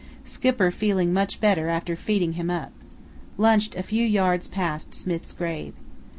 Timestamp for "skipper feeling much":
0.23-1.39